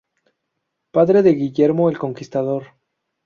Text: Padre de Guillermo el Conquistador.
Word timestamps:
Padre 0.89 1.21
de 1.21 1.35
Guillermo 1.35 1.87
el 1.87 1.99
Conquistador. 1.99 2.69